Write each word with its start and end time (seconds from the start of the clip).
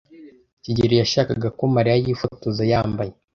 kigeli 0.63 0.95
yashakaga 1.01 1.47
ko 1.57 1.63
Mariya 1.75 1.95
yifotoza 2.03 2.63
yambaye 2.71 3.11